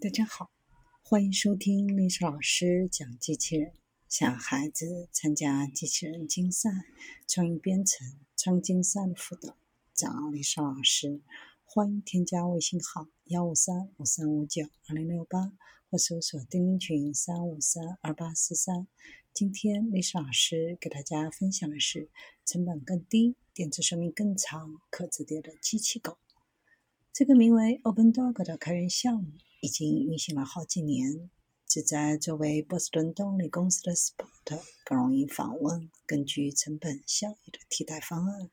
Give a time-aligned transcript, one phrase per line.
[0.00, 0.50] 大家好，
[1.02, 3.72] 欢迎收听历史老师讲机器人。
[4.08, 6.70] 想孩子参加机器人竞赛、
[7.26, 9.56] 创意编程、创竞赛的辅导，
[9.94, 11.22] 找历史老师。
[11.64, 15.52] 欢迎添加微信号幺五三五三五九二零六八，
[15.90, 18.86] 或搜索钉钉群三五三二八四三。
[19.32, 22.10] 今天历史老师给大家分享的是
[22.44, 26.18] 成本更低、电池寿命更长、可折叠的机器狗。
[27.12, 29.32] 这个名为 OpenDog 的开源项目
[29.64, 31.30] 已经运行了好几年，
[31.66, 38.50] 旨在作为波士顿动力公司的 Spot 更容易访问、更具成本效益的替代方案。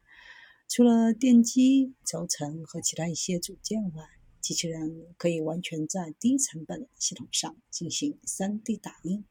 [0.70, 4.06] 除了电机、轴承和其他一些组件外，
[4.40, 9.26] 机器人可以完全在低成本系统上进行 3D 打印。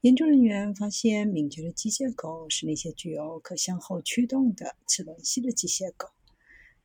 [0.00, 6.08] 研究人员发现，敏捷的机械狗是那些具有可向后驱动的齿轮系的机械狗。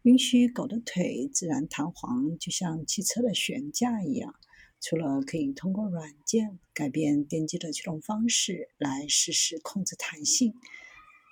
[0.05, 4.35] 允许狗的腿自然弹簧，就像汽车的悬架一样。
[4.79, 10.53] 除了可以通过软件改变电机的驱动方式来实时控制弹性，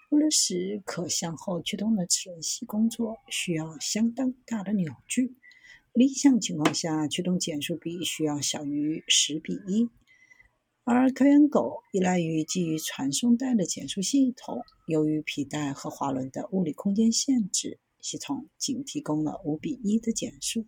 [0.09, 5.35] 为了使可向后驱动的齿轮系工作，需要相当大的扭矩。
[5.93, 9.87] 理想情况下，驱动减速比需要小于十比一。
[10.83, 17.77] 而开源狗依赖于基于传送带的减速系统，由于皮带和滑轮的物理空间限制。
[18.03, 20.67] 系统仅提供了五比一的减速，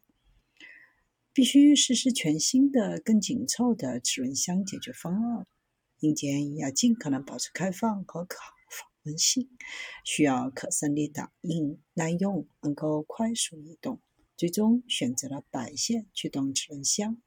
[1.34, 5.46] 必须实施全新的、更紧凑的齿轮箱解决方案。
[6.00, 9.50] 硬件要尽可能保持开放和可访问性，
[10.06, 14.00] 需要可 3D 打印、耐用、能够快速移动。
[14.38, 17.22] 最终选择了白线驱动齿轮箱。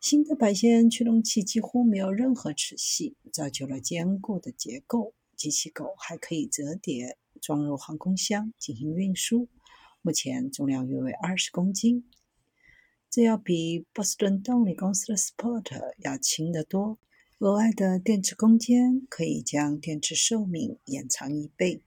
[0.00, 5.14] 新的白线驱动器几乎没有任何齿系，造就了坚固的结构。
[5.36, 7.18] 机器狗还可以折叠。
[7.46, 9.48] 装入航空箱进行运输，
[10.02, 12.10] 目前重量约为二十公斤，
[13.08, 16.98] 这要比波士顿动力公司的 Sport 要轻得多。
[17.38, 21.84] 额外的电池空间可以将电池寿命延长一倍。